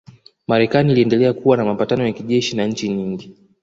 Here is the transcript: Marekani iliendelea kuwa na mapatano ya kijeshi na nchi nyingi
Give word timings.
Marekani 0.47 0.91
iliendelea 0.91 1.33
kuwa 1.33 1.57
na 1.57 1.65
mapatano 1.65 2.05
ya 2.07 2.11
kijeshi 2.13 2.55
na 2.55 2.65
nchi 2.65 2.89
nyingi 2.89 3.35